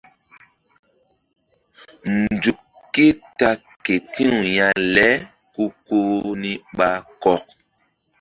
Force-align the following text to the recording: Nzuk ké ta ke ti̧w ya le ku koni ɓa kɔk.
Nzuk 2.17 2.59
ké 2.93 3.05
ta 3.37 3.49
ke 3.85 3.95
ti̧w 4.13 4.33
ya 4.55 4.67
le 4.95 5.09
ku 5.53 5.63
koni 5.87 6.51
ɓa 6.77 6.89
kɔk. 7.23 7.45